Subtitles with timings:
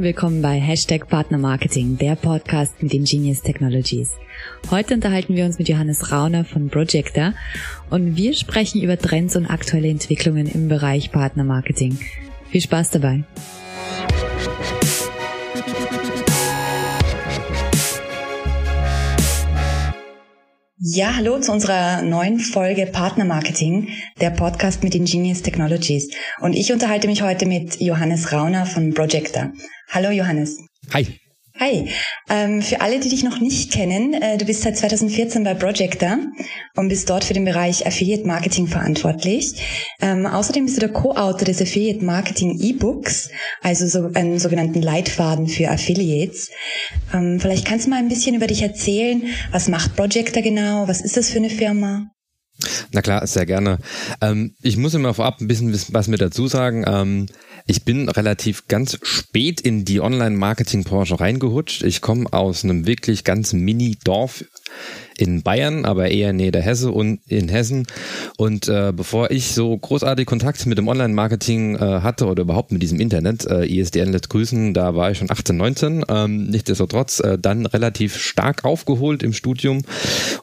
[0.00, 4.16] Und willkommen bei Hashtag Partner Marketing, der Podcast mit Ingenious Technologies.
[4.70, 7.34] Heute unterhalten wir uns mit Johannes Rauner von Projector
[7.90, 11.98] und wir sprechen über Trends und aktuelle Entwicklungen im Bereich Partner Marketing.
[12.48, 13.24] Viel Spaß dabei!
[20.82, 26.10] Ja, hallo zu unserer neuen Folge Partner Marketing, der Podcast mit Ingenious Technologies.
[26.40, 29.52] Und ich unterhalte mich heute mit Johannes Rauner von Projector.
[29.92, 30.56] Hallo Johannes.
[30.94, 31.04] Hi.
[31.58, 31.90] Hi,
[32.28, 36.16] ähm, für alle, die dich noch nicht kennen, äh, du bist seit 2014 bei Projector
[36.76, 39.56] und bist dort für den Bereich Affiliate Marketing verantwortlich.
[40.00, 43.30] Ähm, außerdem bist du der Co-Autor des Affiliate Marketing E-Books,
[43.62, 46.50] also so einen sogenannten Leitfaden für Affiliates.
[47.12, 49.24] Ähm, vielleicht kannst du mal ein bisschen über dich erzählen.
[49.50, 50.86] Was macht Projector genau?
[50.86, 52.06] Was ist das für eine Firma?
[52.92, 53.78] Na klar, sehr gerne.
[54.20, 56.84] Ähm, ich muss immer vorab ein bisschen was mit dazu sagen.
[57.70, 61.84] Ich bin relativ ganz spät in die Online-Marketing-Branche reingehutscht.
[61.84, 64.44] Ich komme aus einem wirklich ganz Mini-Dorf
[65.20, 67.86] in Bayern, aber eher näher der Hesse und in Hessen.
[68.36, 72.82] Und äh, bevor ich so großartig Kontakt mit dem Online-Marketing äh, hatte oder überhaupt mit
[72.82, 76.04] diesem Internet, äh, ISDN lässt grüßen, da war ich schon 18, 19.
[76.08, 79.82] Ähm, nichtsdestotrotz äh, dann relativ stark aufgeholt im Studium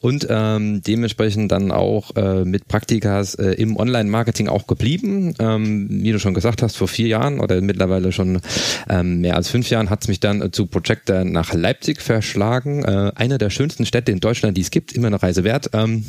[0.02, 5.34] und ähm, dementsprechend dann auch äh, mit Praktikas äh, im Online-Marketing auch geblieben.
[5.40, 8.42] Ähm, wie du schon gesagt hast, vor vier Jahren oder mittlerweile schon
[8.90, 12.84] ähm, mehr als fünf Jahren hat es mich dann äh, zu Projector nach Leipzig verschlagen.
[12.84, 15.70] Äh, einer der schönsten Städte in Deutschland, die es gibt, immer eine Reise wert.
[15.74, 16.06] Ähm,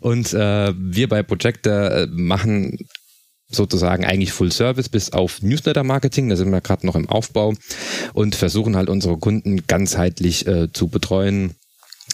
[0.00, 2.78] und äh, wir bei Projector äh, machen
[3.48, 7.54] sozusagen eigentlich Full Service bis auf Newsletter Marketing, da sind wir gerade noch im Aufbau
[8.12, 11.54] und versuchen halt unsere Kunden ganzheitlich äh, zu betreuen.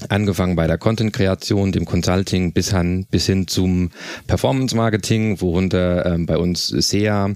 [0.08, 3.90] Angefangen bei der Content-Kreation, dem Consulting bis hin, bis hin zum
[4.26, 7.30] Performance-Marketing, worunter ähm, bei uns SEA,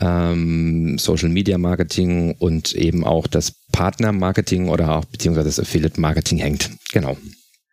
[0.00, 6.70] ähm, Social-Media-Marketing und eben auch das Partner-Marketing oder auch beziehungsweise das Affiliate-Marketing hängt.
[6.92, 7.16] Genau.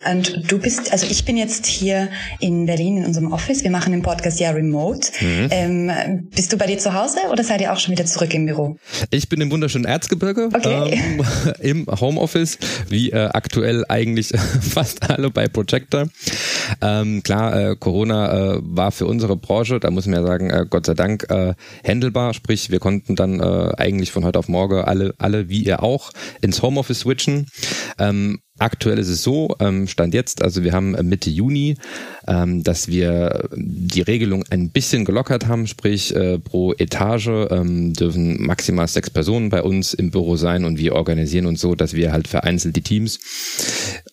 [0.10, 3.64] Und du bist, also ich bin jetzt hier in Berlin in unserem Office.
[3.64, 5.10] Wir machen den Podcast ja remote.
[5.22, 5.48] Mhm.
[5.52, 8.46] Ähm, bist du bei dir zu Hause oder seid ihr auch schon wieder zurück im
[8.46, 8.78] Büro?
[9.10, 10.92] Ich bin im wunderschönen Erzgebirge okay.
[10.94, 11.26] ähm,
[11.60, 12.58] im Homeoffice,
[12.90, 14.30] wie äh, aktuell eigentlich
[14.62, 16.08] fast alle bei Projector.
[16.82, 20.66] Ähm, klar, äh, Corona äh, war für unsere Branche, da muss man ja sagen, äh,
[20.70, 21.54] Gott sei Dank äh,
[21.86, 22.34] handelbar.
[22.34, 26.12] Sprich, wir konnten dann äh, eigentlich von heute auf morgen alle, alle wie ihr auch
[26.42, 27.48] ins Homeoffice switchen.
[27.98, 31.76] Ähm, Aktuell ist es so, ähm, Stand jetzt, also wir haben Mitte Juni,
[32.28, 38.44] ähm, dass wir die Regelung ein bisschen gelockert haben, sprich äh, pro Etage ähm, dürfen
[38.46, 42.12] maximal sechs Personen bei uns im Büro sein und wir organisieren uns so, dass wir
[42.12, 43.20] halt vereinzelt die Teams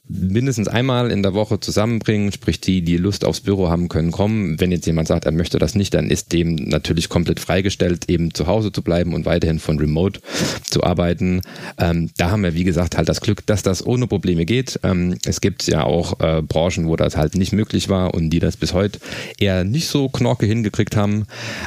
[0.09, 4.61] mindestens einmal in der Woche zusammenbringen, sprich die, die Lust aufs Büro haben können, kommen.
[4.61, 8.34] Wenn jetzt jemand sagt, er möchte das nicht, dann ist dem natürlich komplett freigestellt, eben
[8.34, 10.21] zu Hause zu bleiben und weiterhin von Remote
[10.65, 11.41] zu arbeiten.
[11.79, 14.79] Ähm, da haben wir, wie gesagt, halt das Glück, dass das ohne Probleme geht.
[14.83, 18.39] Ähm, es gibt ja auch äh, Branchen, wo das halt nicht möglich war und die
[18.39, 18.99] das bis heute
[19.39, 21.27] eher nicht so knorke hingekriegt haben.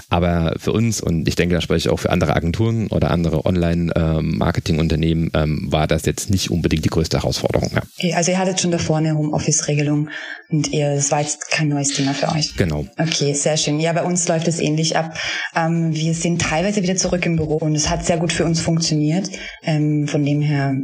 [0.10, 3.46] Aber für uns, und ich denke, da spreche ich auch für andere Agenturen oder andere
[3.46, 7.70] Online-Marketing-Unternehmen, ähm, war das jetzt nicht unbedingt die größte Herausforderung.
[7.74, 7.82] Ja.
[7.98, 10.10] Okay, also ihr hattet schon davor eine Homeoffice-Regelung
[10.50, 12.56] und ihr, das war jetzt kein neues Thema für euch.
[12.58, 12.86] Genau.
[12.98, 13.80] Okay, sehr schön.
[13.80, 15.18] Ja, bei uns läuft es ähnlich ab.
[15.56, 18.62] Ähm, wir sind teilweise wieder zurück im Büro und es hat sehr gut für uns
[18.62, 19.30] funktioniert.
[19.64, 20.76] Ähm, von dem her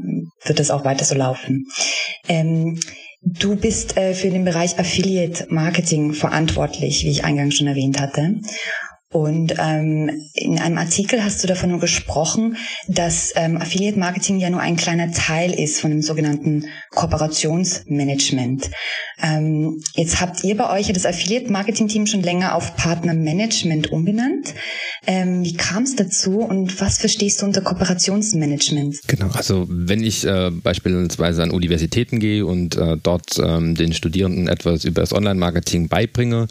[0.46, 1.68] wird es auch weiter so laufen.
[3.24, 8.40] Du bist äh, für den Bereich Affiliate Marketing verantwortlich, wie ich eingangs schon erwähnt hatte.
[9.12, 12.56] Und ähm, in einem Artikel hast du davon nur gesprochen,
[12.88, 18.70] dass ähm, Affiliate Marketing ja nur ein kleiner Teil ist von dem sogenannten Kooperationsmanagement.
[19.22, 23.14] Ähm, jetzt habt ihr bei euch ja das Affiliate Marketing Team schon länger auf Partner
[23.14, 24.54] Management umbenannt.
[25.06, 29.00] Ähm, wie kam es dazu und was verstehst du unter Kooperationsmanagement?
[29.08, 34.48] Genau, also wenn ich äh, beispielsweise an Universitäten gehe und äh, dort ähm, den Studierenden
[34.48, 36.48] etwas über das Online-Marketing beibringe,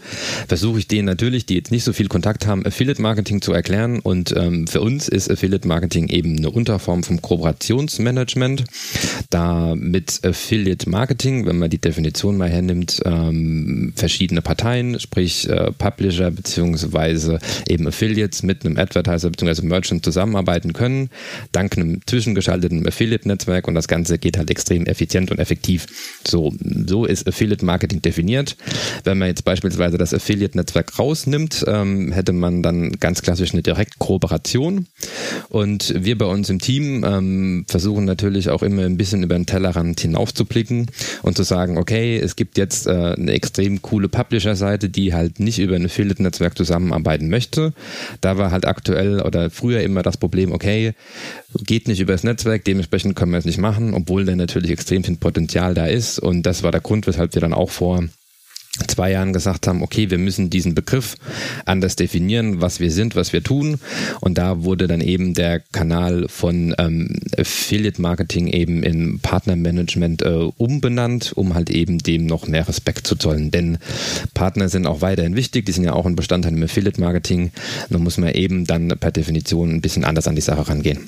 [0.47, 3.53] versuche ich denen natürlich, die jetzt nicht so viel Kontakt haben, haben, Affiliate Marketing zu
[3.53, 4.01] erklären.
[4.01, 8.65] Und ähm, für uns ist Affiliate Marketing eben eine Unterform vom Kooperationsmanagement.
[9.31, 15.71] Da mit Affiliate Marketing, wenn man die Definition mal hernimmt, ähm, verschiedene Parteien, sprich äh,
[15.73, 17.39] Publisher beziehungsweise
[17.69, 21.11] eben Affiliates mit einem Advertiser beziehungsweise Merchant zusammenarbeiten können,
[21.53, 25.87] dank einem zwischengeschalteten Affiliate-Netzwerk und das Ganze geht halt extrem effizient und effektiv.
[26.27, 26.53] So,
[26.87, 28.57] so ist Affiliate Marketing definiert.
[29.05, 33.63] Wenn man jetzt beispielsweise das Affiliate-Netzwerk rausnimmt, ähm, hätte man man dann ganz klassisch eine
[33.63, 34.87] Direktkooperation.
[35.49, 39.47] Und wir bei uns im Team ähm, versuchen natürlich auch immer ein bisschen über den
[39.47, 40.91] Tellerrand hinaufzublicken
[41.23, 45.59] und zu sagen, okay, es gibt jetzt äh, eine extrem coole Publisher-Seite, die halt nicht
[45.59, 47.73] über ein Affiliate-Netzwerk zusammenarbeiten möchte.
[48.21, 50.95] Da war halt aktuell oder früher immer das Problem, okay,
[51.65, 55.05] geht nicht über das Netzwerk, dementsprechend können wir es nicht machen, obwohl da natürlich extrem
[55.05, 56.19] viel Potenzial da ist.
[56.19, 58.05] Und das war der Grund, weshalb wir dann auch vor
[58.87, 61.17] zwei Jahren gesagt haben, okay, wir müssen diesen Begriff
[61.65, 63.81] anders definieren, was wir sind, was wir tun.
[64.21, 70.49] Und da wurde dann eben der Kanal von ähm, Affiliate Marketing eben in Partnermanagement äh,
[70.57, 73.51] umbenannt, um halt eben dem noch mehr Respekt zu zollen.
[73.51, 73.79] Denn
[74.35, 77.51] Partner sind auch weiterhin wichtig, die sind ja auch ein Bestandteil im Affiliate Marketing.
[77.89, 81.01] Nun muss man eben dann per Definition ein bisschen anders an die Sache rangehen.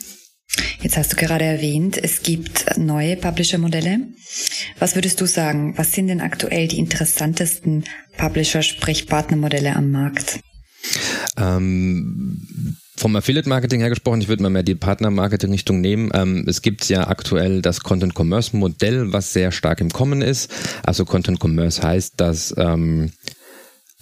[0.81, 4.01] Jetzt hast du gerade erwähnt, es gibt neue Publisher-Modelle.
[4.79, 5.75] Was würdest du sagen?
[5.77, 7.85] Was sind denn aktuell die interessantesten
[8.17, 10.41] Publisher-Sprich-Partner-Modelle am Markt?
[11.37, 16.11] Ähm, vom Affiliate-Marketing her gesprochen, ich würde mal mehr die Partner-Marketing-Richtung nehmen.
[16.15, 20.53] Ähm, es gibt ja aktuell das Content-Commerce-Modell, was sehr stark im Kommen ist.
[20.85, 23.13] Also Content-Commerce heißt, dass ähm,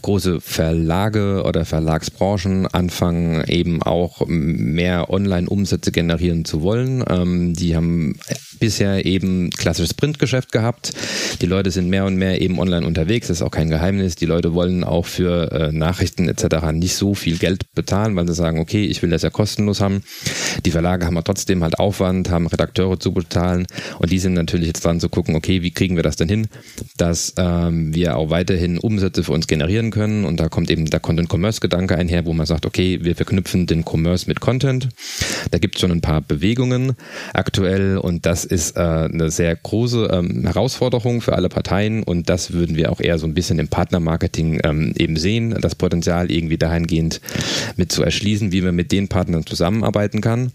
[0.02, 7.05] große Verlage oder Verlagsbranchen anfangen eben auch mehr Online-Umsätze generieren zu wollen.
[7.08, 8.19] Ähm, die haben
[8.58, 10.93] bisher eben klassisches Printgeschäft gehabt.
[11.41, 14.17] Die Leute sind mehr und mehr eben online unterwegs, das ist auch kein Geheimnis.
[14.17, 16.73] Die Leute wollen auch für äh, Nachrichten etc.
[16.73, 20.02] nicht so viel Geld bezahlen, weil sie sagen, okay, ich will das ja kostenlos haben.
[20.64, 23.67] Die Verlage haben aber trotzdem halt Aufwand, haben Redakteure zu bezahlen
[23.99, 26.49] und die sind natürlich jetzt dran zu gucken, okay, wie kriegen wir das denn hin,
[26.97, 30.25] dass ähm, wir auch weiterhin Umsätze für uns generieren können.
[30.25, 34.26] Und da kommt eben der Content-Commerce-Gedanke einher, wo man sagt, okay, wir verknüpfen den Commerce
[34.26, 34.88] mit Content.
[35.50, 36.94] Da gibt es schon ein paar Bewegungen
[37.32, 37.98] aktuell.
[37.98, 42.02] Und das ist äh, eine sehr große ähm, Herausforderung für alle Parteien.
[42.02, 45.75] Und das würden wir auch eher so ein bisschen im Partnermarketing ähm, eben sehen, das
[45.75, 47.20] Potenzial irgendwie dahingehend
[47.76, 50.52] mit zu erschließen, wie man mit den Partnern zusammenarbeiten kann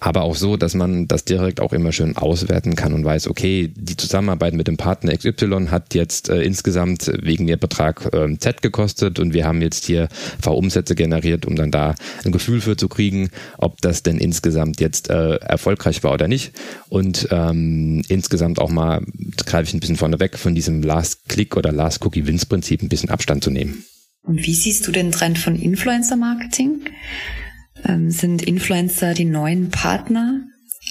[0.00, 3.72] aber auch so, dass man das direkt auch immer schön auswerten kann und weiß, okay,
[3.74, 8.60] die Zusammenarbeit mit dem Partner XY hat jetzt äh, insgesamt wegen ihr Betrag äh, Z
[8.60, 10.08] gekostet und wir haben jetzt hier
[10.42, 11.94] V-Umsätze generiert, um dann da
[12.24, 16.52] ein Gefühl für zu kriegen, ob das denn insgesamt jetzt äh, erfolgreich war oder nicht.
[16.88, 19.00] Und ähm, insgesamt auch mal,
[19.46, 23.50] greife ich ein bisschen vorne weg, von diesem Last-Click oder Last-Cookie-Wins-Prinzip ein bisschen Abstand zu
[23.50, 23.84] nehmen.
[24.22, 26.80] Und wie siehst du den Trend von Influencer-Marketing?
[27.86, 30.40] Ähm, sind Influencer die neuen Partner?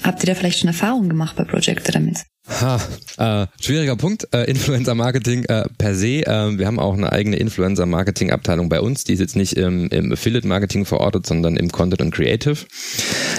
[0.02, 2.24] Habt ihr da vielleicht schon Erfahrungen gemacht bei Projector damit?
[2.46, 2.78] Ha,
[3.16, 4.28] äh, schwieriger Punkt.
[4.34, 6.26] Äh, Influencer-Marketing äh, per se.
[6.26, 9.04] Äh, wir haben auch eine eigene Influencer-Marketing-Abteilung bei uns.
[9.04, 12.58] Die ist jetzt nicht im, im Affiliate-Marketing verortet, sondern im Content und Creative.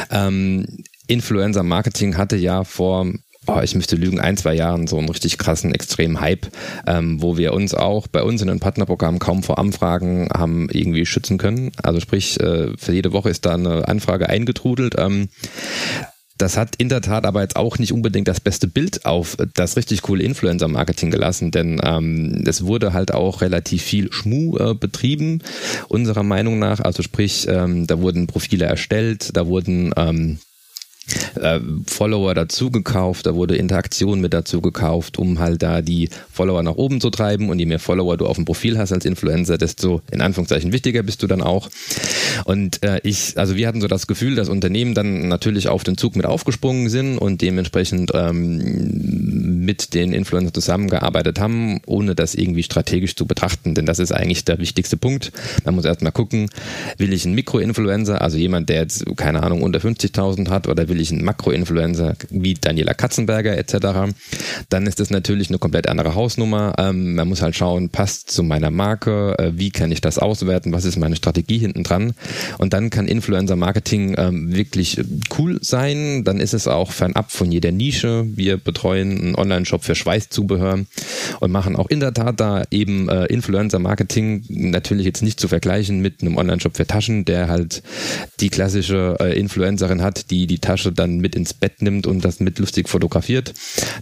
[0.09, 0.65] Ähm,
[1.07, 3.11] Influencer-Marketing hatte ja vor
[3.47, 6.47] oh, ich müsste lügen, ein, zwei Jahren so einen richtig krassen, extremen Hype,
[6.87, 11.05] ähm, wo wir uns auch bei uns in den Partnerprogrammen kaum vor Anfragen haben irgendwie
[11.05, 11.71] schützen können.
[11.81, 14.95] Also sprich, äh, für jede Woche ist da eine Anfrage eingetrudelt.
[14.97, 15.29] Ähm,
[16.37, 19.77] das hat in der Tat aber jetzt auch nicht unbedingt das beste Bild auf das
[19.77, 25.41] richtig coole Influencer-Marketing gelassen, denn ähm, es wurde halt auch relativ viel Schmu äh, betrieben,
[25.87, 26.81] unserer Meinung nach.
[26.81, 30.39] Also sprich, ähm, da wurden Profile erstellt, da wurden ähm,
[31.35, 36.63] äh, Follower dazu gekauft, da wurde Interaktion mit dazu gekauft, um halt da die Follower
[36.63, 39.57] nach oben zu treiben und je mehr Follower du auf dem Profil hast als Influencer,
[39.57, 41.69] desto in Anführungszeichen wichtiger bist du dann auch.
[42.45, 45.97] Und äh, ich, also wir hatten so das Gefühl, dass Unternehmen dann natürlich auf den
[45.97, 52.63] Zug mit aufgesprungen sind und dementsprechend ähm, mit den Influencern zusammengearbeitet haben, ohne das irgendwie
[52.63, 55.31] strategisch zu betrachten, denn das ist eigentlich der wichtigste Punkt.
[55.63, 56.49] Man muss erstmal gucken,
[56.97, 60.94] will ich einen Mikroinfluencer, also jemand, der jetzt keine Ahnung unter 50.000 hat oder will
[61.11, 64.13] einen Makroinfluencer wie Daniela Katzenberger etc.,
[64.69, 66.73] dann ist das natürlich eine komplett andere Hausnummer.
[66.77, 70.71] Ähm, man muss halt schauen, passt zu meiner Marke, äh, wie kann ich das auswerten,
[70.73, 72.13] was ist meine Strategie hinten dran.
[72.57, 75.01] Und dann kann Influencer-Marketing ähm, wirklich
[75.37, 76.23] cool sein.
[76.23, 78.25] Dann ist es auch fernab von jeder Nische.
[78.27, 80.79] Wir betreuen einen Online-Shop für Schweißzubehör
[81.39, 85.99] und machen auch in der Tat da eben äh, Influencer-Marketing natürlich jetzt nicht zu vergleichen
[85.99, 87.83] mit einem Online-Shop für Taschen, der halt
[88.39, 92.39] die klassische äh, Influencerin hat, die die Tasche dann mit ins Bett nimmt und das
[92.39, 93.53] mit lustig fotografiert.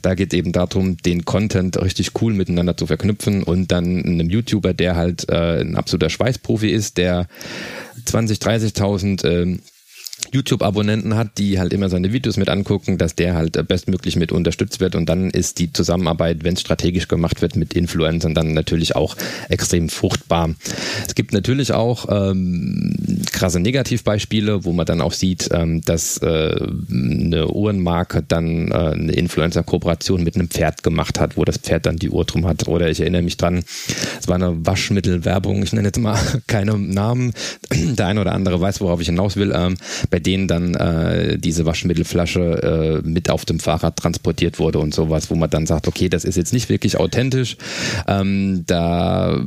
[0.01, 4.29] Da geht es eben darum, den Content richtig cool miteinander zu verknüpfen und dann einem
[4.29, 7.27] YouTuber, der halt äh, ein absoluter Schweißprofi ist, der
[8.05, 9.57] 20, 30.000 äh,
[10.33, 14.31] YouTube-Abonnenten hat, die halt immer seine Videos mit angucken, dass der halt äh, bestmöglich mit
[14.31, 18.53] unterstützt wird und dann ist die Zusammenarbeit, wenn es strategisch gemacht wird mit Influencern, dann
[18.53, 19.15] natürlich auch
[19.49, 20.49] extrem fruchtbar.
[21.07, 22.93] Es gibt natürlich auch ähm,
[23.31, 26.55] krasse Negativbeispiele, wo man dann auch sieht, ähm, dass äh,
[26.91, 31.97] eine Uhrenmarke dann äh, eine Influencer-Kooperation mit einem Pferd gemacht hat, wo das Pferd dann
[31.97, 32.67] die Uhr drum hat.
[32.67, 33.63] Oder ich erinnere mich dran,
[34.19, 37.33] es war eine Waschmittelwerbung, ich nenne jetzt mal keine Namen,
[37.71, 39.75] der eine oder andere weiß, worauf ich hinaus will, ähm,
[40.09, 45.29] bei denen dann äh, diese Waschmittelflasche äh, mit auf dem Fahrrad transportiert wurde und sowas,
[45.29, 47.57] wo man dann sagt, okay, das ist jetzt nicht wirklich authentisch.
[48.07, 49.39] Ähm, da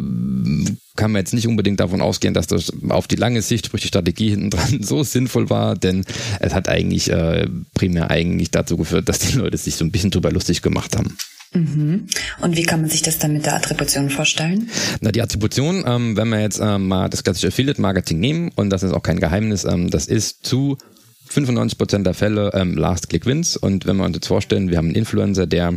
[0.97, 3.88] kann man jetzt nicht unbedingt davon ausgehen, dass das auf die lange Sicht, sprich die
[3.88, 6.04] Strategie hinten dran, so sinnvoll war, denn
[6.40, 10.11] es hat eigentlich äh, primär eigentlich dazu geführt, dass die Leute sich so ein bisschen
[10.11, 11.16] drüber lustig gemacht haben.
[11.57, 12.07] Mhm.
[12.43, 14.69] Und wie kann man sich das dann mit der Attribution vorstellen?
[15.01, 18.83] Na, die Attribution, ähm, wenn wir jetzt ähm, mal das klassische Affiliate-Marketing nehmen, und das
[18.83, 20.77] ist auch kein Geheimnis, ähm, das ist zu
[21.31, 23.57] 95% der Fälle ähm, Last Click Wins.
[23.57, 25.75] Und wenn wir uns jetzt vorstellen, wir haben einen Influencer, der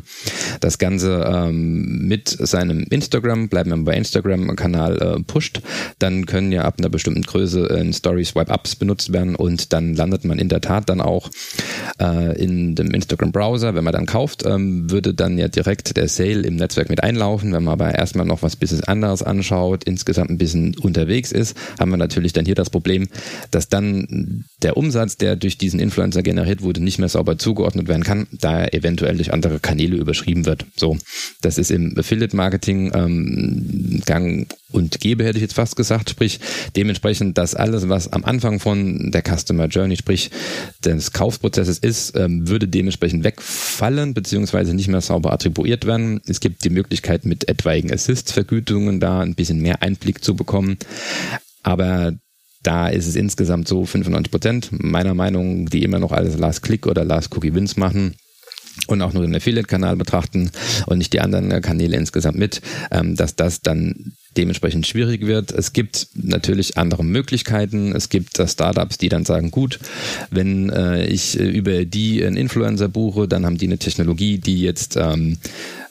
[0.59, 5.61] das Ganze ähm, mit seinem Instagram, bleiben wir bei Instagram-Kanal äh, pusht,
[5.99, 10.25] dann können ja ab einer bestimmten Größe äh, Story Swipe-Ups benutzt werden und dann landet
[10.25, 11.29] man in der Tat dann auch
[11.99, 13.75] äh, in dem Instagram-Browser.
[13.75, 17.53] Wenn man dann kauft, ähm, würde dann ja direkt der Sale im Netzwerk mit einlaufen.
[17.53, 21.91] Wenn man aber erstmal noch was bisschen anderes anschaut, insgesamt ein bisschen unterwegs ist, haben
[21.91, 23.07] wir natürlich dann hier das Problem,
[23.51, 28.03] dass dann der Umsatz, der durch diesen Influencer generiert wurde, nicht mehr sauber zugeordnet werden
[28.03, 30.65] kann, da er eventuell durch andere Kanäle überschrieben wird.
[30.75, 30.97] So,
[31.41, 36.39] das ist im Affiliate-Marketing ähm, gang und gäbe, hätte ich jetzt fast gesagt, sprich
[36.75, 40.29] dementsprechend, dass alles, was am Anfang von der Customer Journey, sprich
[40.85, 46.21] des Kaufprozesses ist, ähm, würde dementsprechend wegfallen, beziehungsweise nicht mehr sauber attribuiert werden.
[46.27, 50.77] Es gibt die Möglichkeit, mit etwaigen Assist-Vergütungen da ein bisschen mehr Einblick zu bekommen.
[51.63, 52.13] Aber
[52.61, 56.85] da ist es insgesamt so 95 Prozent meiner Meinung, die immer noch alles Last Click
[56.85, 58.15] oder Last Cookie Wins machen
[58.87, 60.51] und auch nur den Affiliate-Kanal betrachten
[60.85, 65.51] und nicht die anderen Kanäle insgesamt mit, ähm, dass das dann dementsprechend schwierig wird.
[65.51, 67.95] Es gibt natürlich andere Möglichkeiten.
[67.95, 69.79] Es gibt Startups, die dann sagen, gut,
[70.29, 74.95] wenn äh, ich über die einen Influencer buche, dann haben die eine Technologie, die jetzt
[74.97, 75.37] ähm,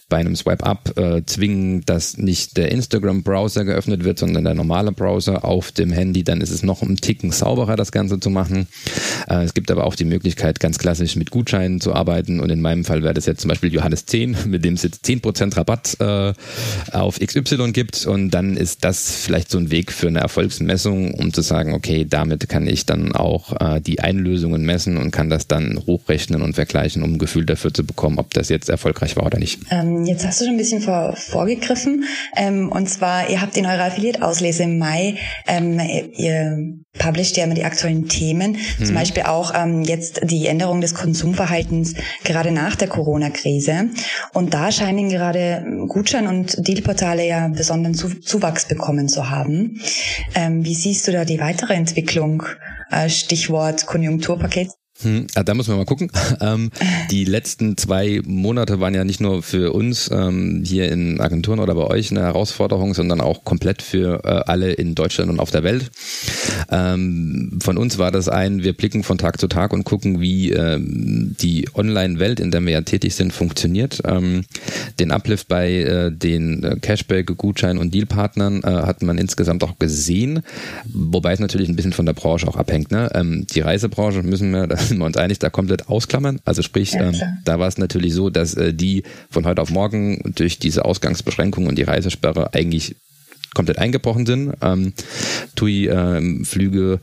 [0.09, 5.45] bei einem Swipe-Up äh, zwingen, dass nicht der Instagram-Browser geöffnet wird, sondern der normale Browser
[5.45, 8.69] auf dem Handy, dann ist es noch ein Ticken sauberer, das Ganze zu machen.
[9.29, 12.63] Äh, es gibt aber auch die Möglichkeit, ganz klassisch mit Gutscheinen zu arbeiten und in
[12.63, 15.97] meinem Fall wäre das jetzt zum Beispiel Johannes 10, mit dem es jetzt 10% Rabatt
[16.01, 16.33] äh,
[16.93, 21.35] auf XY gibt und dann ist das vielleicht so ein Weg für eine Erfolgsmessung, um
[21.35, 25.49] zu sagen, okay, damit kann ich dann auch äh, die Einlösungen messen und kann das
[25.49, 29.27] dann hochrechnen und vergleichen, um ein Gefühl dafür zu bekommen, ob das jetzt erfolgreich war
[29.27, 29.61] oder nicht.
[29.71, 32.05] Ähm jetzt hast du schon ein bisschen vor, vorgegriffen.
[32.37, 35.81] Ähm, und zwar, ihr habt in eurer Affiliate-Auslese im Mai, ähm,
[36.15, 36.59] ihr
[36.99, 38.85] published ja immer die aktuellen Themen, mhm.
[38.85, 43.91] zum Beispiel auch ähm, jetzt die Änderung des Konsumverhaltens gerade nach der Corona-Krise.
[44.33, 49.81] Und da scheinen gerade Gutschein- und Dealportale ja besonderen Zuwachs bekommen zu haben.
[50.35, 52.45] Ähm, wie siehst du da die weitere Entwicklung?
[52.91, 54.71] Äh, Stichwort Konjunkturpaket
[55.03, 56.11] hm, da muss man mal gucken.
[56.41, 56.71] Ähm,
[57.11, 61.75] die letzten zwei Monate waren ja nicht nur für uns ähm, hier in Agenturen oder
[61.75, 65.65] bei euch eine Herausforderung, sondern auch komplett für äh, alle in Deutschland und auf der
[65.65, 65.91] Welt.
[66.71, 70.53] Ähm, von uns war das ein, wir blicken von Tag zu Tag und gucken, wie
[70.53, 74.01] ähm, die Online-Welt, in der wir ja tätig sind, funktioniert.
[74.05, 74.45] Ähm,
[75.01, 79.79] den Uplift bei äh, den äh, Cashback, Gutschein und Dealpartnern äh, hat man insgesamt auch
[79.79, 80.43] gesehen,
[80.93, 82.91] wobei es natürlich ein bisschen von der Branche auch abhängt.
[82.91, 83.11] Ne?
[83.15, 86.41] Ähm, die Reisebranche müssen wir, sind wir uns einig, da komplett ausklammern.
[86.45, 89.71] Also sprich, ja, ähm, da war es natürlich so, dass äh, die von heute auf
[89.71, 92.97] morgen durch diese Ausgangsbeschränkungen und die Reisesperre eigentlich
[93.55, 94.53] komplett eingebrochen sind.
[94.61, 94.93] Ähm,
[95.55, 97.01] TUI, ähm, Flüge,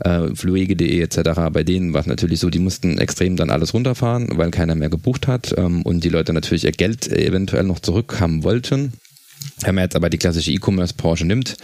[0.00, 1.18] äh, Fluege.de etc.
[1.52, 4.90] Bei denen war es natürlich so, die mussten extrem dann alles runterfahren, weil keiner mehr
[4.90, 8.92] gebucht hat ähm, und die Leute natürlich ihr Geld eventuell noch zurückhaben wollten.
[9.62, 11.56] Wenn man jetzt aber die klassische E-Commerce-Branche nimmt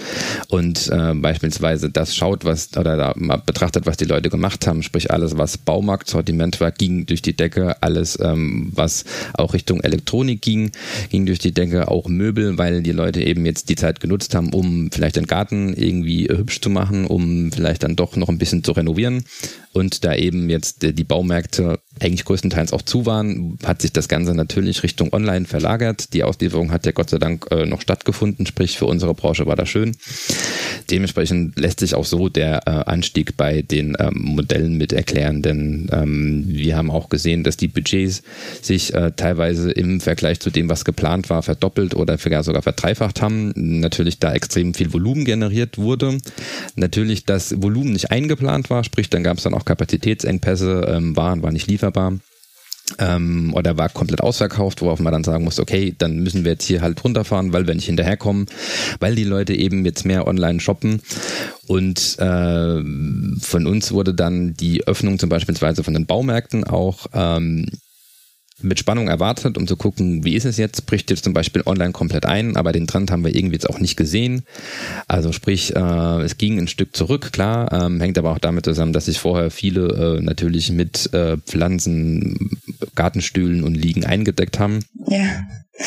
[0.48, 4.82] und äh, beispielsweise das schaut, was oder da mal betrachtet, was die Leute gemacht haben,
[4.82, 10.42] sprich alles, was Baumarktsortiment war, ging durch die Decke, alles, ähm, was auch Richtung Elektronik
[10.42, 10.72] ging,
[11.10, 14.52] ging durch die Decke, auch Möbel, weil die Leute eben jetzt die Zeit genutzt haben,
[14.52, 18.64] um vielleicht den Garten irgendwie hübsch zu machen, um vielleicht dann doch noch ein bisschen
[18.64, 19.24] zu renovieren
[19.72, 24.34] und da eben jetzt die Baumärkte eigentlich größtenteils auch zu waren, hat sich das Ganze
[24.34, 26.12] natürlich Richtung Online verlagert.
[26.14, 29.56] Die Auslieferung hat ja Gott sei Dank äh, noch stattgefunden, sprich für unsere Branche war
[29.56, 29.96] das schön.
[30.90, 35.88] Dementsprechend lässt sich auch so der äh, Anstieg bei den ähm, Modellen mit erklären, denn
[35.92, 38.22] ähm, wir haben auch gesehen, dass die Budgets
[38.60, 43.52] sich äh, teilweise im Vergleich zu dem, was geplant war, verdoppelt oder sogar verdreifacht haben.
[43.54, 46.18] Natürlich da extrem viel Volumen generiert wurde.
[46.76, 51.42] Natürlich das Volumen nicht eingeplant war, sprich dann gab es dann auch Kapazitätsengpässe, ähm, Waren
[51.42, 52.14] war nicht lieferbar
[52.98, 56.66] ähm, oder war komplett ausverkauft, worauf man dann sagen muss, okay, dann müssen wir jetzt
[56.66, 58.46] hier halt runterfahren, weil wir nicht hinterherkommen,
[59.00, 61.00] weil die Leute eben jetzt mehr online shoppen.
[61.66, 62.82] Und äh,
[63.40, 67.66] von uns wurde dann die Öffnung zum Beispiel von den Baumärkten auch ähm,
[68.60, 71.92] mit Spannung erwartet, um zu gucken, wie ist es jetzt, bricht jetzt zum Beispiel online
[71.92, 74.42] komplett ein, aber den Trend haben wir irgendwie jetzt auch nicht gesehen.
[75.08, 78.92] Also sprich, äh, es ging ein Stück zurück, klar, ähm, hängt aber auch damit zusammen,
[78.92, 82.58] dass sich vorher viele äh, natürlich mit äh, Pflanzen,
[82.94, 84.80] Gartenstühlen und Liegen eingedeckt haben.
[85.08, 85.24] Ja.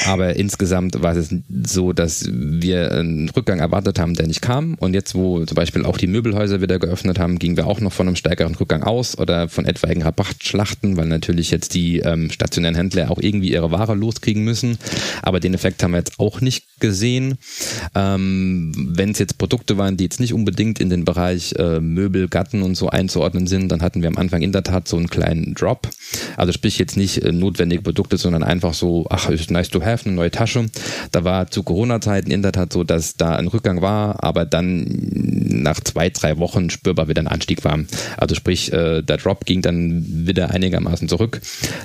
[0.07, 4.73] Aber insgesamt war es so, dass wir einen Rückgang erwartet haben, der nicht kam.
[4.75, 7.93] Und jetzt, wo zum Beispiel auch die Möbelhäuser wieder geöffnet haben, gingen wir auch noch
[7.93, 12.75] von einem stärkeren Rückgang aus oder von etwaigen Rabattschlachten, weil natürlich jetzt die ähm, stationären
[12.75, 14.79] Händler auch irgendwie ihre Ware loskriegen müssen.
[15.21, 17.37] Aber den Effekt haben wir jetzt auch nicht gesehen.
[17.93, 22.27] Ähm, Wenn es jetzt Produkte waren, die jetzt nicht unbedingt in den Bereich äh, Möbel,
[22.27, 25.09] Gatten und so einzuordnen sind, dann hatten wir am Anfang in der Tat so einen
[25.09, 25.87] kleinen Drop.
[26.37, 30.05] Also sprich jetzt nicht äh, notwendige Produkte, sondern einfach so, ach, ist nice to have,
[30.05, 30.65] eine neue Tasche.
[31.11, 34.85] Da war zu Corona-Zeiten in der Tat so, dass da ein Rückgang war, aber dann
[35.65, 37.79] nach zwei, drei Wochen spürbar wieder ein Anstieg war.
[38.17, 41.41] Also sprich, äh, der Drop ging dann wieder einigermaßen zurück,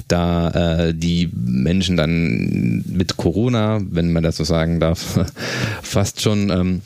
[0.09, 0.51] da
[0.89, 5.19] äh, die Menschen dann mit Corona, wenn man das so sagen darf,
[5.83, 6.83] fast schon ähm,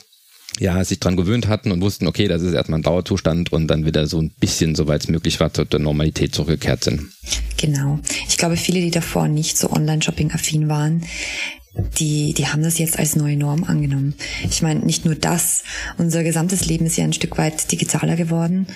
[0.59, 3.85] ja, sich dran gewöhnt hatten und wussten, okay, das ist erstmal ein Dauerzustand und dann
[3.85, 7.09] wieder so ein bisschen, soweit es möglich war, zur Normalität zurückgekehrt sind.
[7.57, 7.99] Genau.
[8.29, 11.03] Ich glaube, viele, die davor nicht so Online-Shopping-affin waren,
[11.99, 14.15] die, die haben das jetzt als neue Norm angenommen.
[14.49, 15.65] Ich meine, nicht nur das,
[15.99, 18.69] unser gesamtes Leben ist ja ein Stück weit digitaler geworden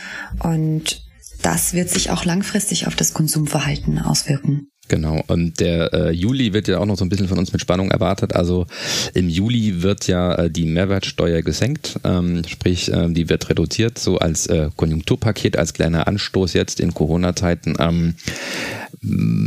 [0.43, 1.08] und
[1.43, 4.69] das wird sich auch langfristig auf das Konsumverhalten auswirken.
[4.89, 7.61] Genau, und der äh, Juli wird ja auch noch so ein bisschen von uns mit
[7.61, 8.35] Spannung erwartet.
[8.35, 8.67] Also
[9.13, 14.19] im Juli wird ja äh, die Mehrwertsteuer gesenkt, ähm, sprich, äh, die wird reduziert, so
[14.19, 17.77] als äh, Konjunkturpaket, als kleiner Anstoß jetzt in Corona-Zeiten.
[17.79, 18.15] Ähm,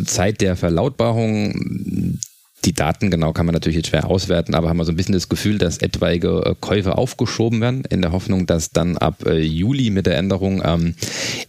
[0.06, 1.54] Zeit der Verlautbarung
[2.66, 5.14] die Daten genau kann man natürlich jetzt schwer auswerten, aber haben wir so ein bisschen
[5.14, 9.40] das Gefühl, dass etwaige äh, Käufe aufgeschoben werden, in der Hoffnung, dass dann ab äh,
[9.40, 10.96] Juli mit der Änderung ähm,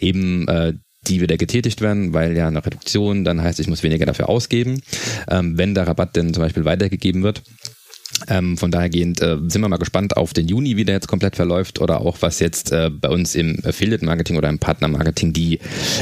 [0.01, 0.75] eben äh,
[1.09, 4.81] die wieder getätigt werden, weil ja eine Reduktion dann heißt, ich muss weniger dafür ausgeben,
[5.29, 7.43] ähm, wenn der Rabatt denn zum Beispiel weitergegeben wird.
[8.29, 11.37] Ähm, von dahergehend äh, sind wir mal gespannt auf den Juni, wie der jetzt komplett
[11.37, 15.33] verläuft oder auch was jetzt äh, bei uns im Affiliate Marketing oder im Partner Marketing
[15.33, 15.59] die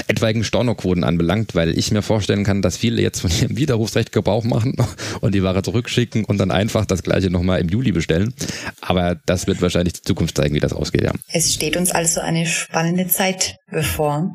[0.07, 4.45] etwaigen Stornoquoten anbelangt, weil ich mir vorstellen kann, dass viele jetzt von ihrem Widerrufsrecht Gebrauch
[4.45, 4.77] machen
[5.21, 8.35] und die Ware zurückschicken und dann einfach das gleiche nochmal im Juli bestellen.
[8.81, 11.13] Aber das wird wahrscheinlich die Zukunft zeigen, wie das ausgeht, ja.
[11.33, 14.31] Es steht uns also eine spannende Zeit bevor.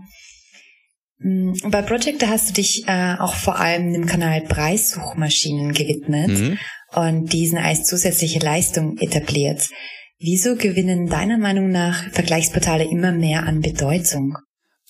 [1.20, 6.58] Mm, bei Projector hast du dich äh, auch vor allem dem Kanal Preissuchmaschinen gewidmet mhm.
[6.96, 9.70] Und diesen als zusätzliche Leistung etabliert.
[10.18, 14.38] Wieso gewinnen deiner Meinung nach Vergleichsportale immer mehr an Bedeutung?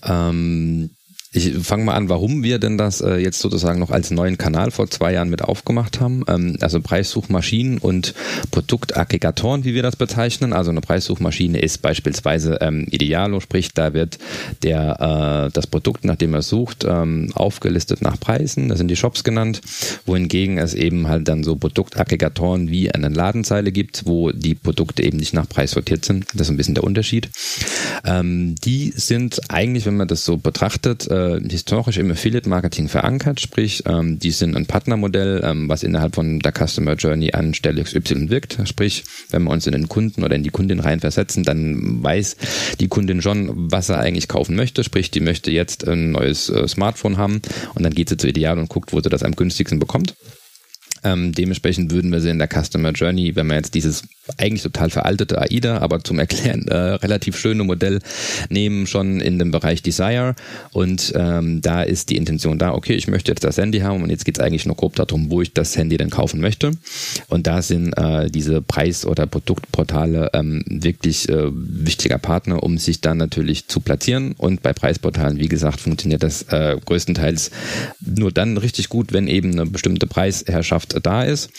[0.03, 0.91] Ähm,
[1.35, 4.71] ich fange mal an, warum wir denn das äh, jetzt sozusagen noch als neuen Kanal
[4.71, 6.23] vor zwei Jahren mit aufgemacht haben.
[6.29, 8.13] Ähm, also Preissuchmaschinen und
[8.51, 10.53] Produktaggregatoren, wie wir das bezeichnen.
[10.53, 14.17] Also eine Preissuchmaschine ist beispielsweise ähm, Idealo, sprich da wird
[14.63, 18.69] der äh, das Produkt, nach dem er sucht, ähm, aufgelistet nach Preisen.
[18.69, 19.59] Das sind die Shops genannt.
[20.05, 25.17] Wohingegen es eben halt dann so Produktaggregatoren wie eine Ladenzeile gibt, wo die Produkte eben
[25.17, 26.27] nicht nach Preis sortiert sind.
[26.33, 27.29] Das ist ein bisschen der Unterschied.
[28.05, 33.39] Ähm, die sind eigentlich, wenn man das so betrachtet, äh, äh, historisch im Affiliate-Marketing verankert,
[33.39, 37.83] sprich, ähm, die sind ein Partnermodell, ähm, was innerhalb von der Customer Journey an Stelle
[37.83, 38.59] XY wirkt.
[38.65, 42.37] Sprich, wenn wir uns in den Kunden oder in die Kundin reinversetzen, dann weiß
[42.79, 44.83] die Kundin schon, was er eigentlich kaufen möchte.
[44.83, 47.41] Sprich, die möchte jetzt ein neues äh, Smartphone haben
[47.73, 50.15] und dann geht sie zu Ideal und guckt, wo sie das am günstigsten bekommt.
[51.03, 54.03] Ähm, dementsprechend würden wir sie in der Customer Journey, wenn man jetzt dieses
[54.37, 57.99] eigentlich total veraltete AIDA, aber zum Erklären äh, relativ schöne Modell
[58.49, 60.35] nehmen, schon in dem Bereich Desire.
[60.71, 64.09] Und ähm, da ist die Intention da, okay, ich möchte jetzt das Handy haben und
[64.09, 66.71] jetzt geht es eigentlich nur grob darum, wo ich das Handy denn kaufen möchte.
[67.29, 73.01] Und da sind äh, diese Preis- oder Produktportale ähm, wirklich äh, wichtiger Partner, um sich
[73.01, 74.33] dann natürlich zu platzieren.
[74.37, 77.51] Und bei Preisportalen, wie gesagt, funktioniert das äh, größtenteils
[78.05, 81.49] nur dann richtig gut, wenn eben eine bestimmte Preisherrschaft da ist.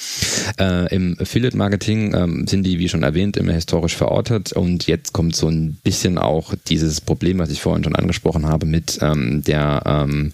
[0.59, 4.52] Äh, Im Affiliate-Marketing ähm, sind die, wie schon erwähnt, immer historisch verortet.
[4.52, 8.64] Und jetzt kommt so ein bisschen auch dieses Problem, was ich vorhin schon angesprochen habe,
[8.66, 10.32] mit ähm, der ähm,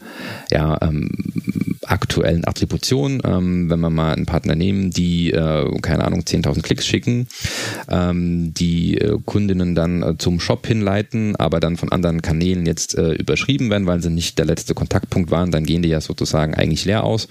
[0.51, 1.11] ja, ähm,
[1.93, 3.23] aktuellen Attribution.
[3.25, 7.29] Ähm, wenn wir mal einen Partner nehmen, die, äh, keine Ahnung, 10.000 Klicks schicken,
[7.89, 12.97] ähm, die äh, Kundinnen dann äh, zum Shop hinleiten, aber dann von anderen Kanälen jetzt
[12.97, 16.55] äh, überschrieben werden, weil sie nicht der letzte Kontaktpunkt waren, dann gehen die ja sozusagen
[16.55, 17.29] eigentlich leer aus.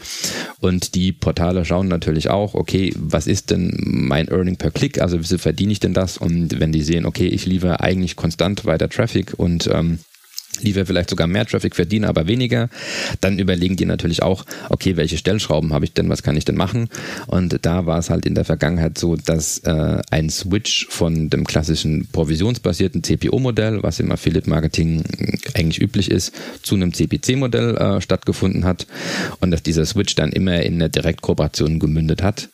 [0.59, 5.01] Und die Portale schauen natürlich auch, okay, was ist denn mein Earning per Klick?
[5.01, 6.17] Also wie verdiene ich denn das?
[6.17, 9.99] Und wenn die sehen, okay, ich liefere eigentlich konstant weiter Traffic und ähm,
[10.59, 12.69] lieber vielleicht sogar mehr Traffic verdienen, aber weniger,
[13.21, 16.55] dann überlegen die natürlich auch, okay, welche Stellschrauben habe ich denn, was kann ich denn
[16.55, 16.89] machen?
[17.27, 21.45] Und da war es halt in der Vergangenheit so, dass äh, ein Switch von dem
[21.45, 25.03] klassischen provisionsbasierten CPO-Modell, was im Affiliate-Marketing
[25.53, 28.87] eigentlich üblich ist, zu einem CPC-Modell äh, stattgefunden hat
[29.39, 32.49] und dass dieser Switch dann immer in eine Direktkooperation gemündet hat.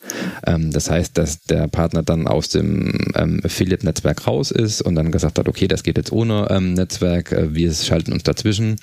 [0.46, 5.12] Ähm, das heißt, dass der Partner dann aus dem ähm, Affiliate-Netzwerk raus ist und dann
[5.12, 8.76] gesagt hat, okay, das geht jetzt ohne ähm, Netzwerk, äh, wir schalten uns dazwischen.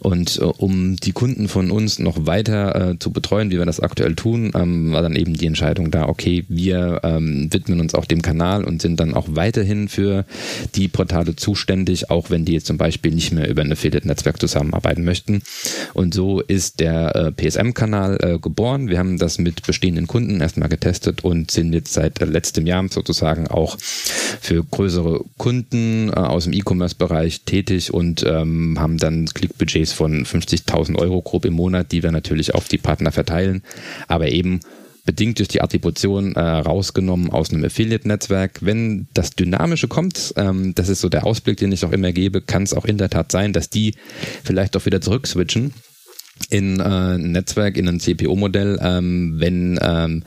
[0.00, 3.80] Und äh, um die Kunden von uns noch weiter äh, zu betreuen, wie wir das
[3.80, 8.04] aktuell tun, ähm, war dann eben die Entscheidung da, okay, wir ähm, widmen uns auch
[8.04, 10.24] dem Kanal und sind dann auch weiterhin für
[10.74, 15.04] die Portale zuständig, auch wenn die jetzt zum Beispiel nicht mehr über ein Affiliate-Netzwerk zusammenarbeiten
[15.04, 15.42] möchten.
[15.94, 18.88] Und so ist der äh, PSM-Kanal äh, geboren.
[18.88, 22.80] Wir haben das mit bestehenden Kunden erstmal getestet und sind jetzt seit äh, letztem Jahr
[22.90, 29.92] sozusagen auch für größere Kunden äh, aus dem E-Commerce-Bereich tätig und ähm, haben dann Klickbudgets
[29.92, 33.62] von 50.000 Euro grob im Monat, die wir natürlich auf die Partner verteilen,
[34.08, 34.60] aber eben
[35.04, 38.60] bedingt durch die Attribution äh, rausgenommen aus einem Affiliate-Netzwerk.
[38.60, 42.40] Wenn das Dynamische kommt, ähm, das ist so der Ausblick, den ich auch immer gebe,
[42.40, 43.94] kann es auch in der Tat sein, dass die
[44.44, 45.72] vielleicht auch wieder zurückswitchen
[46.48, 50.24] in äh, ein Netzwerk, in ein CPO-Modell, ähm, wenn ähm,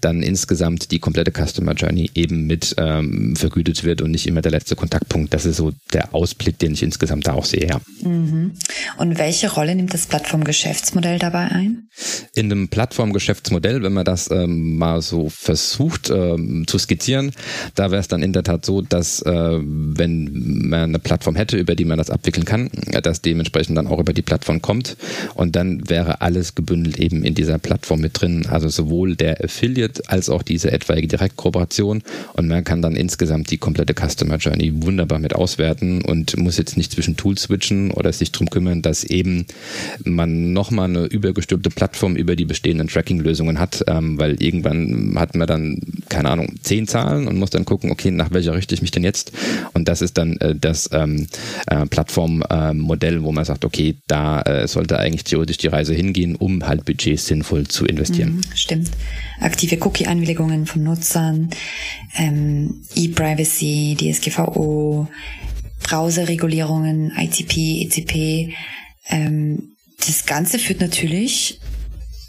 [0.00, 4.52] dann insgesamt die komplette Customer Journey eben mit ähm, vergütet wird und nicht immer der
[4.52, 5.34] letzte Kontaktpunkt.
[5.34, 7.66] Das ist so der Ausblick, den ich insgesamt da auch sehe.
[7.68, 7.80] Ja.
[8.02, 8.52] Mhm.
[8.96, 11.88] Und welche Rolle nimmt das Plattformgeschäftsmodell dabei ein?
[12.34, 17.32] In dem Plattformgeschäftsmodell, wenn man das ähm, mal so versucht ähm, zu skizzieren,
[17.74, 21.56] da wäre es dann in der Tat so, dass äh, wenn man eine Plattform hätte,
[21.56, 22.70] über die man das abwickeln kann,
[23.02, 24.96] dass dementsprechend dann auch über die Plattform kommt
[25.34, 28.46] und dann wäre alles gebündelt eben in dieser Plattform mit drin.
[28.46, 32.02] Also sowohl der Affiliate Affiliate als auch diese etwaige Direktkooperation
[32.34, 36.76] und man kann dann insgesamt die komplette Customer Journey wunderbar mit auswerten und muss jetzt
[36.76, 39.46] nicht zwischen Tools switchen oder sich darum kümmern, dass eben
[40.04, 45.46] man nochmal eine übergestülpte Plattform über die bestehenden Tracking-Lösungen hat, ähm, weil irgendwann hat man
[45.46, 48.90] dann, keine Ahnung, zehn Zahlen und muss dann gucken, okay, nach welcher richte ich mich
[48.90, 49.32] denn jetzt?
[49.74, 51.26] Und das ist dann äh, das ähm,
[51.66, 56.36] äh, Plattformmodell, äh, wo man sagt, okay, da äh, sollte eigentlich theoretisch die Reise hingehen,
[56.36, 58.36] um halt Budgets sinnvoll zu investieren.
[58.36, 58.90] Mhm, stimmt.
[59.40, 61.50] Aktive Cookie-Einwilligungen von Nutzern,
[62.16, 65.08] ähm, E-Privacy, DSGVO,
[65.82, 68.54] Browserregulierungen, ITP, ECP.
[69.08, 69.72] Ähm,
[70.06, 71.60] das Ganze führt natürlich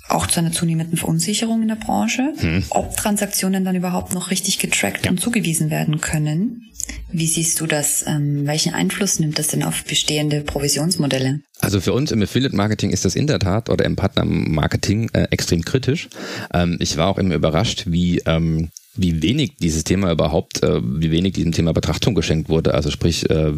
[0.10, 2.64] auch zu einer zunehmenden Verunsicherung in der Branche, hm.
[2.70, 5.12] ob Transaktionen dann überhaupt noch richtig getrackt ja.
[5.12, 6.66] und zugewiesen werden können.
[7.12, 8.06] Wie siehst du das?
[8.08, 11.42] Ähm, welchen Einfluss nimmt das denn auf bestehende Provisionsmodelle?
[11.60, 15.10] Also für uns im Affiliate Marketing ist das in der Tat oder im Partner Marketing
[15.14, 16.10] äh, extrem kritisch.
[16.54, 18.70] Ähm, ich war auch immer überrascht, wie ähm,
[19.02, 22.74] wie wenig dieses Thema überhaupt, äh, wie wenig diesem Thema Betrachtung geschenkt wurde.
[22.74, 23.52] Also sprich, äh,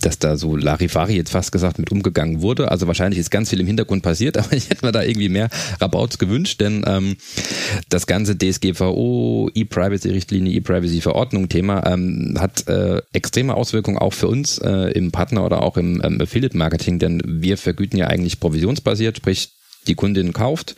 [0.00, 2.70] dass da so Larifari jetzt fast gesagt mit umgegangen wurde.
[2.70, 5.50] Also wahrscheinlich ist ganz viel im Hintergrund passiert, aber ich hätte mir da irgendwie mehr
[5.80, 7.16] Rabauts gewünscht, denn ähm,
[7.88, 15.12] das ganze DSGVO, E-Privacy-Richtlinie, E-Privacy-Verordnung-Thema ähm, hat äh, extreme Auswirkungen auch für uns äh, im
[15.12, 19.50] Partner oder auch im ähm, Affiliate-Marketing, denn wir vergüten ja eigentlich provisionsbasiert, sprich
[19.86, 20.74] die Kundin kauft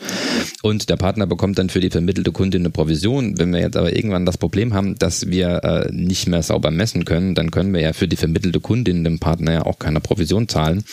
[0.62, 3.38] und der Partner bekommt dann für die vermittelte Kundin eine Provision.
[3.38, 7.04] Wenn wir jetzt aber irgendwann das Problem haben, dass wir äh, nicht mehr sauber messen
[7.04, 10.48] können, dann können wir ja für die vermittelte Kundin dem Partner ja auch keine Provision
[10.48, 10.84] zahlen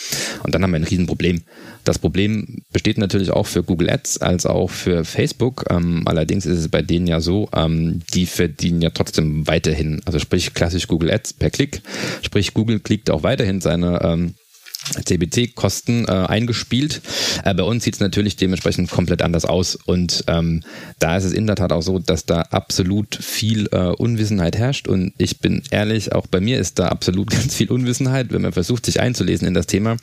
[0.42, 1.42] und dann haben wir ein Riesenproblem.
[1.84, 5.66] Das Problem besteht natürlich auch für Google Ads als auch für Facebook.
[5.68, 10.18] Ähm, allerdings ist es bei denen ja so, ähm, die verdienen ja trotzdem weiterhin, also
[10.18, 11.82] sprich klassisch Google Ads per Klick,
[12.22, 14.34] sprich Google klickt auch weiterhin seine ähm,
[14.84, 17.02] CBT-Kosten äh, eingespielt.
[17.44, 19.76] Äh, bei uns sieht es natürlich dementsprechend komplett anders aus.
[19.76, 20.62] Und ähm,
[20.98, 24.88] da ist es in der Tat auch so, dass da absolut viel äh, Unwissenheit herrscht.
[24.88, 28.52] Und ich bin ehrlich, auch bei mir ist da absolut ganz viel Unwissenheit, wenn man
[28.52, 29.96] versucht, sich einzulesen in das Thema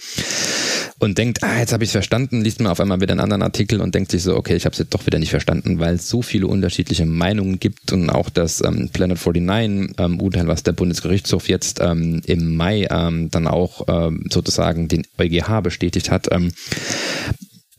[1.01, 3.41] und denkt, ah, jetzt habe ich es verstanden, liest man auf einmal wieder einen anderen
[3.41, 5.95] Artikel und denkt sich so, okay, ich habe es jetzt doch wieder nicht verstanden, weil
[5.95, 10.61] es so viele unterschiedliche Meinungen gibt und auch das ähm, Planet 49 ähm, Urteil, was
[10.61, 16.31] der Bundesgerichtshof jetzt ähm, im Mai ähm, dann auch ähm, sozusagen den EuGH bestätigt hat,
[16.31, 16.53] ähm,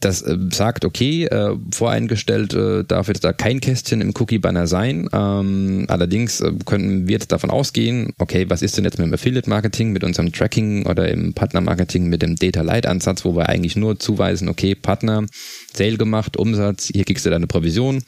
[0.04, 5.08] das äh, sagt, okay, äh, voreingestellt äh, darf jetzt da kein Kästchen im Cookie-Banner sein.
[5.12, 9.14] Ähm, allerdings äh, können wir jetzt davon ausgehen, okay, was ist denn jetzt mit dem
[9.14, 14.48] Affiliate-Marketing, mit unserem Tracking oder im Partner-Marketing mit dem Data-Light-Ansatz, wo wir eigentlich nur zuweisen,
[14.48, 15.26] okay, Partner,
[15.74, 18.02] Sale gemacht, Umsatz, hier kriegst du deine Provision.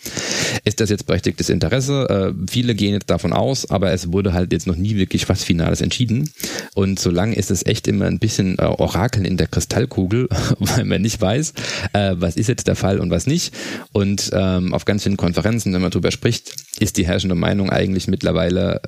[0.65, 2.35] Ist das jetzt berechtigtes Interesse?
[2.35, 5.45] Äh, viele gehen jetzt davon aus, aber es wurde halt jetzt noch nie wirklich was
[5.45, 6.31] Finales entschieden.
[6.75, 10.29] Und solange ist es echt immer ein bisschen äh, Orakeln in der Kristallkugel,
[10.59, 11.55] weil man nicht weiß,
[11.93, 13.55] äh, was ist jetzt der Fall und was nicht.
[13.93, 18.09] Und ähm, auf ganz vielen Konferenzen, wenn man drüber spricht, ist die herrschende Meinung eigentlich
[18.09, 18.81] mittlerweile,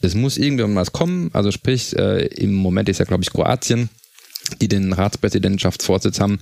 [0.00, 1.30] es muss irgendwann was kommen.
[1.32, 3.90] Also sprich, äh, im Moment ist ja, glaube ich, Kroatien
[4.60, 6.38] die den Ratspräsidentschaftsvorsitz haben,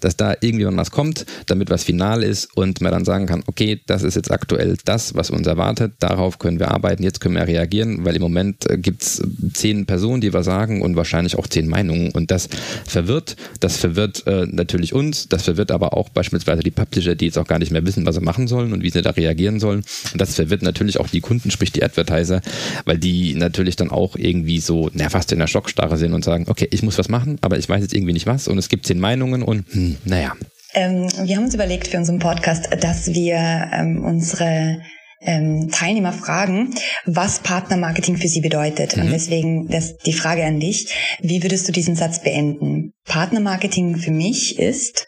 [0.00, 3.80] dass da irgendwie was kommt, damit was final ist und man dann sagen kann, okay,
[3.86, 7.46] das ist jetzt aktuell das, was uns erwartet, darauf können wir arbeiten, jetzt können wir
[7.46, 9.22] reagieren, weil im Moment äh, gibt's
[9.54, 12.48] zehn Personen, die was sagen und wahrscheinlich auch zehn Meinungen und das
[12.86, 17.38] verwirrt, das verwirrt äh, natürlich uns, das verwirrt aber auch beispielsweise die Publisher, die jetzt
[17.38, 19.84] auch gar nicht mehr wissen, was sie machen sollen und wie sie da reagieren sollen
[20.12, 22.40] und das verwirrt natürlich auch die Kunden, sprich die Advertiser,
[22.84, 26.46] weil die natürlich dann auch irgendwie so, na, fast in der Schockstarre sind und sagen,
[26.48, 28.86] okay, ich muss was machen, aber ich weiß jetzt irgendwie nicht was und es gibt
[28.86, 30.34] zehn Meinungen und hm, naja.
[30.74, 34.82] Ähm, wir haben uns überlegt für unseren Podcast, dass wir ähm, unsere
[35.22, 36.74] ähm, Teilnehmer fragen,
[37.06, 38.94] was Partnermarketing für sie bedeutet.
[38.94, 39.02] Mhm.
[39.02, 42.92] Und deswegen das, die Frage an dich, wie würdest du diesen Satz beenden?
[43.06, 45.06] Partnermarketing für mich ist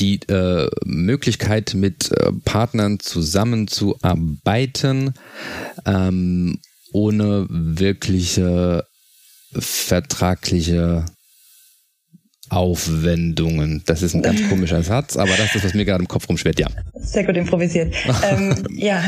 [0.00, 5.14] die äh, Möglichkeit, mit äh, Partnern zusammenzuarbeiten,
[5.86, 6.58] ähm,
[6.92, 8.84] ohne wirkliche
[9.56, 11.06] vertragliche
[12.50, 13.82] Aufwendungen.
[13.86, 16.60] Das ist ein ganz komischer Satz, aber das ist, was mir gerade im Kopf rumschwirrt,
[16.60, 16.68] ja.
[16.94, 17.94] Sehr gut improvisiert.
[18.28, 19.02] ähm, ja,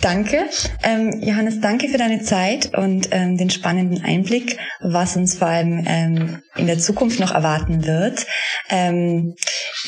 [0.00, 0.44] danke.
[0.82, 5.84] Ähm, Johannes, danke für deine Zeit und ähm, den spannenden Einblick, was uns vor allem
[5.86, 8.26] ähm, in der Zukunft noch erwarten wird.
[8.70, 9.34] Ähm,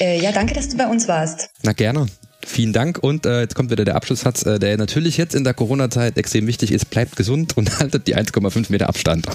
[0.01, 1.51] äh, ja, danke, dass du bei uns warst.
[1.63, 2.07] Na gerne.
[2.49, 5.53] Vielen Dank und äh, jetzt kommt wieder der Abschlusssatz, äh, der natürlich jetzt in der
[5.53, 6.89] Corona-Zeit extrem wichtig ist.
[6.89, 9.27] Bleibt gesund und haltet die 1,5 Meter Abstand.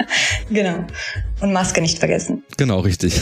[0.50, 0.86] genau.
[1.40, 2.44] Und Maske nicht vergessen.
[2.56, 3.20] Genau, richtig.